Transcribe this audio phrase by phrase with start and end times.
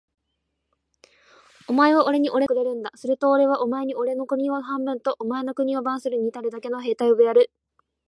[1.67, 2.91] お前はおれにおれの兵隊を養うだけ金をくれるんだ。
[2.95, 7.51] するとおれはお前におれの国を半分と、お前の金を番するのにたるだけの兵隊をやる。